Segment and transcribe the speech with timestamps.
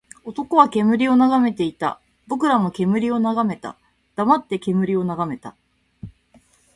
[0.25, 1.99] 男は煙を眺めていた。
[2.25, 3.77] 僕らも煙を眺めた。
[4.15, 5.55] 黙って煙を眺めた。